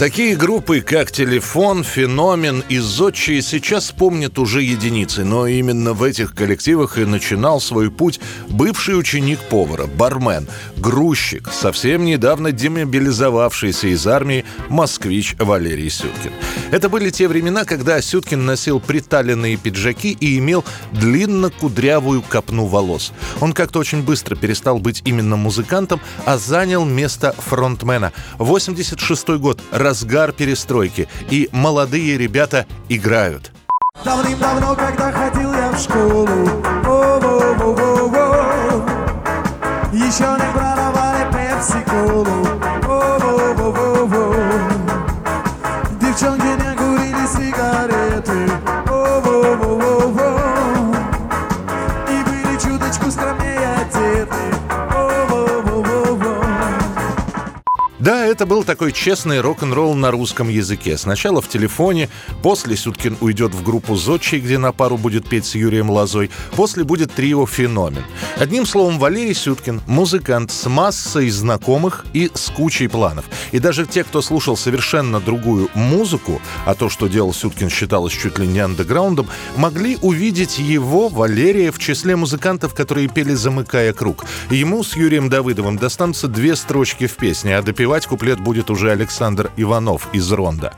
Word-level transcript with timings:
Такие 0.00 0.34
группы, 0.34 0.80
как 0.80 1.12
«Телефон», 1.12 1.84
«Феномен» 1.84 2.64
и 2.70 2.78
«Зодчие» 2.78 3.42
сейчас 3.42 3.92
помнят 3.92 4.38
уже 4.38 4.62
единицы, 4.62 5.24
но 5.24 5.46
именно 5.46 5.92
в 5.92 6.02
этих 6.02 6.34
коллективах 6.34 6.96
и 6.96 7.04
начинал 7.04 7.60
свой 7.60 7.90
путь 7.90 8.18
бывший 8.48 8.98
ученик 8.98 9.38
повара, 9.50 9.84
бармен, 9.84 10.48
грузчик, 10.78 11.50
совсем 11.52 12.06
недавно 12.06 12.50
демобилизовавшийся 12.50 13.88
из 13.88 14.06
армии 14.06 14.46
москвич 14.70 15.36
Валерий 15.38 15.90
Сюткин. 15.90 16.32
Это 16.70 16.88
были 16.88 17.10
те 17.10 17.28
времена, 17.28 17.66
когда 17.66 18.00
Сюткин 18.00 18.46
носил 18.46 18.80
приталенные 18.80 19.58
пиджаки 19.58 20.16
и 20.18 20.38
имел 20.38 20.64
длинно-кудрявую 20.92 22.22
копну 22.22 22.64
волос. 22.64 23.12
Он 23.42 23.52
как-то 23.52 23.80
очень 23.80 24.02
быстро 24.02 24.34
перестал 24.34 24.78
быть 24.78 25.02
именно 25.04 25.36
музыкантом, 25.36 26.00
а 26.24 26.38
занял 26.38 26.86
место 26.86 27.34
фронтмена. 27.36 28.14
86 28.38 29.28
год– 29.36 29.60
разгар 29.90 30.30
перестройки, 30.30 31.08
и 31.30 31.48
молодые 31.50 32.16
ребята 32.16 32.64
играют. 32.88 33.50
Давным-давно, 34.04 34.76
когда 34.76 35.10
ходил 35.10 35.52
я 35.52 35.72
в 35.72 35.80
школу, 35.80 36.28
о-о-о-о-о, 36.86 38.30
еще 39.92 40.28
не 40.38 40.52
продавали 40.52 40.79
Да, 58.00 58.24
это 58.24 58.46
был 58.46 58.64
такой 58.64 58.92
честный 58.92 59.42
рок-н-ролл 59.42 59.94
на 59.94 60.10
русском 60.10 60.48
языке. 60.48 60.96
Сначала 60.96 61.42
в 61.42 61.48
телефоне, 61.48 62.08
после 62.42 62.74
Сюткин 62.74 63.18
уйдет 63.20 63.52
в 63.52 63.62
группу 63.62 63.94
«Зодчий», 63.94 64.40
где 64.40 64.56
на 64.56 64.72
пару 64.72 64.96
будет 64.96 65.28
петь 65.28 65.44
с 65.44 65.54
Юрием 65.54 65.90
Лозой, 65.90 66.30
после 66.56 66.82
будет 66.82 67.12
трио 67.12 67.44
«Феномен». 67.44 68.02
Одним 68.38 68.64
словом, 68.64 68.98
Валерий 68.98 69.34
Сюткин– 69.34 69.82
музыкант 69.86 70.50
с 70.50 70.66
массой 70.66 71.28
знакомых 71.28 72.06
и 72.14 72.30
с 72.32 72.48
кучей 72.48 72.88
планов. 72.88 73.26
И 73.52 73.58
даже 73.58 73.84
те, 73.84 74.02
кто 74.02 74.22
слушал 74.22 74.56
совершенно 74.56 75.20
другую 75.20 75.68
музыку, 75.74 76.40
а 76.64 76.74
то, 76.74 76.88
что 76.88 77.06
делал 77.06 77.34
Сюткин, 77.34 77.68
считалось 77.68 78.14
чуть 78.14 78.38
ли 78.38 78.46
не 78.46 78.60
андеграундом, 78.60 79.28
могли 79.56 79.98
увидеть 80.00 80.58
его, 80.58 81.10
Валерия, 81.10 81.70
в 81.70 81.78
числе 81.78 82.16
музыкантов, 82.16 82.72
которые 82.72 83.08
пели 83.08 83.34
«Замыкая 83.34 83.92
круг». 83.92 84.24
Ему 84.48 84.82
с 84.84 84.96
Юрием 84.96 85.28
Давыдовым 85.28 85.76
достанутся 85.76 86.28
две 86.28 86.56
строчки 86.56 87.06
в 87.06 87.16
песне, 87.16 87.58
а 87.58 87.62
допивать 87.62 87.89
Подпевать 87.90 88.06
куплет 88.06 88.38
будет 88.38 88.70
уже 88.70 88.92
Александр 88.92 89.50
Иванов 89.56 90.08
из 90.12 90.30
Ронда. 90.30 90.74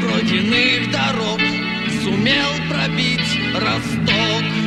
Пройденных 0.00 0.92
дорог 0.92 1.40
сумел 2.04 2.50
пробить 2.68 3.40
росток. 3.56 4.59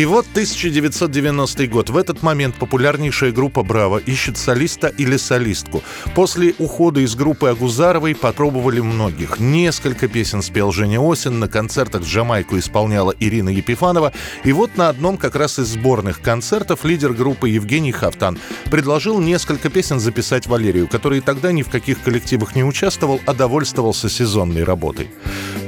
И 0.00 0.06
вот 0.06 0.24
1990 0.30 1.66
год. 1.66 1.90
В 1.90 1.96
этот 1.98 2.22
момент 2.22 2.54
популярнейшая 2.54 3.32
группа 3.32 3.62
«Браво» 3.62 3.98
ищет 3.98 4.38
солиста 4.38 4.86
или 4.86 5.18
солистку. 5.18 5.82
После 6.14 6.54
ухода 6.56 7.00
из 7.00 7.14
группы 7.14 7.50
Агузаровой 7.50 8.14
попробовали 8.14 8.80
многих. 8.80 9.38
Несколько 9.38 10.08
песен 10.08 10.40
спел 10.40 10.72
Женя 10.72 11.00
Осин, 11.02 11.38
на 11.38 11.48
концертах 11.48 12.04
Джамайку 12.04 12.58
исполняла 12.58 13.14
Ирина 13.20 13.50
Епифанова. 13.50 14.14
И 14.42 14.52
вот 14.52 14.74
на 14.78 14.88
одном 14.88 15.18
как 15.18 15.36
раз 15.36 15.58
из 15.58 15.66
сборных 15.66 16.22
концертов 16.22 16.86
лидер 16.86 17.12
группы 17.12 17.50
Евгений 17.50 17.92
Хафтан 17.92 18.38
предложил 18.70 19.20
несколько 19.20 19.68
песен 19.68 20.00
записать 20.00 20.46
Валерию, 20.46 20.88
который 20.88 21.20
тогда 21.20 21.52
ни 21.52 21.60
в 21.62 21.68
каких 21.68 22.00
коллективах 22.00 22.54
не 22.54 22.64
участвовал, 22.64 23.20
а 23.26 23.34
довольствовался 23.34 24.08
сезонной 24.08 24.64
работой. 24.64 25.10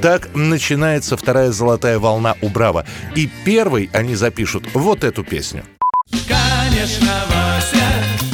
Так 0.01 0.29
начинается 0.33 1.15
вторая 1.15 1.51
золотая 1.51 1.99
волна 1.99 2.35
у 2.41 2.49
Браво. 2.49 2.83
И 3.15 3.29
первой 3.45 3.91
они 3.93 4.15
запишут 4.23 4.63
вот 4.73 5.03
эту 5.03 5.21
песню. 5.21 5.65
Конечно, 6.29 7.13
Вася, 7.27 8.32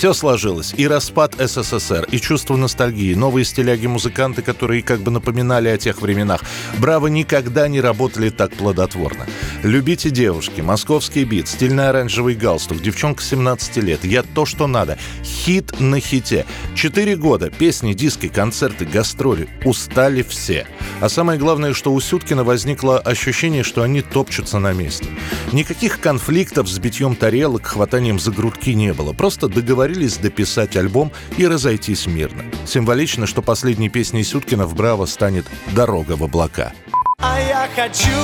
Все 0.00 0.14
сложилось. 0.14 0.72
И 0.78 0.88
распад 0.88 1.34
СССР, 1.38 2.08
и 2.10 2.18
чувство 2.18 2.56
ностальгии, 2.56 3.12
новые 3.12 3.44
стиляги-музыканты, 3.44 4.40
которые 4.40 4.80
как 4.80 5.00
бы 5.00 5.10
напоминали 5.10 5.68
о 5.68 5.76
тех 5.76 6.00
временах. 6.00 6.40
Браво 6.78 7.08
никогда 7.08 7.68
не 7.68 7.82
работали 7.82 8.30
так 8.30 8.50
плодотворно. 8.54 9.26
Любите 9.62 10.08
девушки, 10.08 10.62
московский 10.62 11.24
бит, 11.24 11.48
стильно-оранжевый 11.48 12.34
галстук, 12.34 12.80
девчонка 12.80 13.22
17 13.22 13.76
лет, 13.76 14.02
я 14.06 14.22
то, 14.22 14.46
что 14.46 14.66
надо. 14.66 14.96
Хит 15.22 15.78
на 15.80 16.00
хите. 16.00 16.46
Четыре 16.74 17.14
года, 17.14 17.50
песни, 17.50 17.92
диски, 17.92 18.28
концерты, 18.28 18.86
гастроли. 18.86 19.50
Устали 19.66 20.22
все. 20.22 20.66
А 21.02 21.10
самое 21.10 21.38
главное, 21.38 21.74
что 21.74 21.92
у 21.92 22.00
Сюткина 22.00 22.42
возникло 22.42 22.98
ощущение, 22.98 23.62
что 23.62 23.82
они 23.82 24.00
топчутся 24.00 24.60
на 24.60 24.72
месте. 24.72 25.08
Никаких 25.52 26.00
конфликтов 26.00 26.70
с 26.70 26.78
битьем 26.78 27.16
тарелок, 27.16 27.66
хватанием 27.66 28.18
за 28.18 28.30
грудки 28.30 28.72
не 28.72 28.94
было. 28.94 29.12
Просто 29.12 29.46
договорились 29.48 29.89
дописать 30.16 30.76
альбом 30.76 31.12
и 31.36 31.46
разойтись 31.46 32.06
мирно. 32.06 32.44
Символично, 32.66 33.26
что 33.26 33.42
последней 33.42 33.88
песней 33.88 34.24
Сюткина 34.24 34.66
в 34.66 34.74
«Браво» 34.74 35.06
станет 35.06 35.46
«Дорога 35.74 36.12
в 36.12 36.24
облака». 36.24 36.72
А 37.18 37.38
я 37.38 37.68
хочу, 37.74 38.18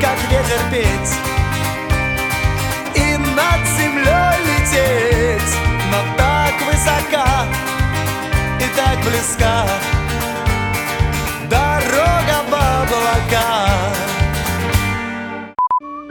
как 0.00 0.18
ветер 0.30 0.60
петь 0.70 1.14
И 2.94 3.16
над 3.16 3.66
землей 3.78 4.36
лететь 4.46 5.56
Но 5.90 6.16
так 6.16 6.54
высока 6.66 7.46
и 8.58 8.76
так 8.76 8.98
близка 9.04 9.66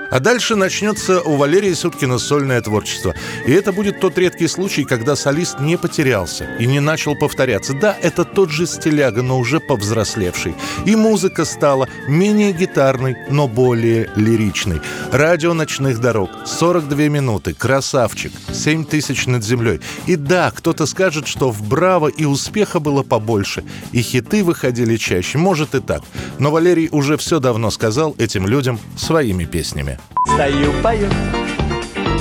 А 0.09 0.19
дальше 0.19 0.55
начнется 0.55 1.21
у 1.21 1.35
Валерия 1.35 1.75
Сюткина 1.75 2.17
сольное 2.17 2.61
творчество. 2.61 3.13
И 3.45 3.51
это 3.51 3.71
будет 3.73 3.99
тот 3.99 4.17
редкий 4.17 4.47
случай, 4.47 4.85
когда 4.85 5.15
солист 5.15 5.59
не 5.59 5.77
потерялся 5.77 6.47
и 6.59 6.65
не 6.65 6.79
начал 6.79 7.15
повторяться. 7.15 7.73
Да, 7.73 7.95
это 8.01 8.23
тот 8.23 8.49
же 8.49 8.65
стиляга, 8.67 9.21
но 9.21 9.37
уже 9.37 9.59
повзрослевший. 9.59 10.55
И 10.85 10.95
музыка 10.95 11.43
стала 11.45 11.89
менее 12.07 12.53
гитарной, 12.53 13.17
но 13.29 13.47
более 13.47 14.09
лиричной. 14.15 14.81
Радио 15.11 15.53
ночных 15.53 15.99
дорог, 15.99 16.29
42 16.45 16.97
минуты, 17.09 17.53
красавчик, 17.53 18.31
7 18.53 18.85
тысяч 18.85 19.27
над 19.27 19.43
землей. 19.43 19.81
И 20.05 20.15
да, 20.15 20.51
кто-то 20.51 20.85
скажет, 20.85 21.27
что 21.27 21.51
в 21.51 21.61
«Браво» 21.67 22.07
и 22.07 22.25
успеха 22.25 22.79
было 22.79 23.03
побольше, 23.03 23.63
и 23.91 24.01
хиты 24.01 24.43
выходили 24.43 24.95
чаще. 24.95 25.37
Может 25.37 25.75
и 25.75 25.81
так. 25.81 26.03
Но 26.39 26.51
Валерий 26.51 26.89
уже 26.91 27.17
все 27.17 27.39
давно 27.39 27.71
сказал 27.71 28.15
этим 28.17 28.47
людям 28.47 28.79
своими 28.95 29.45
песнями. 29.45 29.96
Стою, 30.27 30.73
пою. 30.83 31.09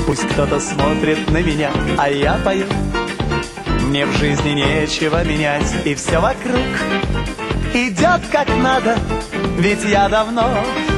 Пусть 0.06 0.26
кто-то 0.28 0.60
смотрит 0.60 1.30
на 1.30 1.42
меня, 1.42 1.70
а 1.98 2.08
я 2.08 2.38
пою. 2.44 2.66
Мне 3.82 4.06
в 4.06 4.12
жизни 4.16 4.50
нечего 4.50 5.22
менять 5.24 5.72
И 5.84 5.94
все 5.94 6.18
вокруг 6.18 6.60
идет 7.74 8.20
как 8.32 8.48
надо. 8.48 8.96
Ведь 9.58 9.84
я 9.84 10.08
давно 10.08 10.50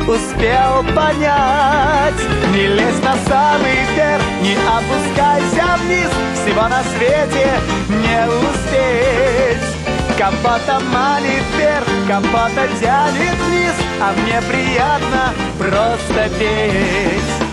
успел 0.06 0.84
понять. 0.94 2.14
Не 2.52 2.66
лезь 2.66 3.02
на 3.02 3.16
самый 3.28 3.76
верх, 3.96 4.22
не 4.42 4.54
опускайся 4.54 5.78
вниз. 5.82 6.10
Всего 6.34 6.68
на 6.68 6.82
свете 6.82 7.50
не 7.88 8.26
успеть 8.28 9.67
Кого-то 10.18 10.80
манит 10.92 11.44
вверх, 11.56 11.86
кого-то 12.08 12.66
тянет 12.80 13.36
вниз 13.46 13.74
А 14.00 14.12
мне 14.14 14.42
приятно 14.42 15.32
просто 15.56 16.28
петь 16.36 17.47